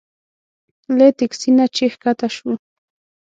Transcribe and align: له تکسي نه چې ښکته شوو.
له 0.97 1.07
تکسي 1.19 1.49
نه 1.57 1.65
چې 1.75 1.83
ښکته 1.93 2.27
شوو. 2.35 2.53